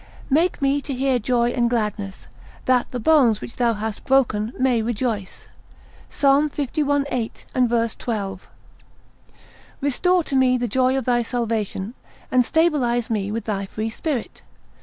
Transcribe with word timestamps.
Make 0.31 0.63
me 0.63 0.81
to 0.81 0.95
hear 0.95 1.19
joy 1.19 1.51
and 1.51 1.69
gladness, 1.69 2.25
that 2.65 2.89
the 2.89 2.99
bones 2.99 3.39
which 3.39 3.57
thou 3.57 3.73
hast 3.75 4.03
broken, 4.03 4.51
may 4.57 4.81
rejoice, 4.81 5.47
Psalm 6.09 6.49
li. 6.57 6.67
8. 6.81 7.45
and 7.53 7.69
verse 7.69 7.95
12. 7.97 8.49
Restore 9.79 10.23
to 10.23 10.35
me 10.35 10.57
the 10.57 10.67
joy 10.67 10.97
of 10.97 11.05
thy 11.05 11.21
salvation, 11.21 11.93
and 12.31 12.43
stablish 12.43 13.11
me 13.11 13.31
with 13.31 13.45
thy 13.45 13.67
free 13.67 13.91
spirit. 13.91 14.41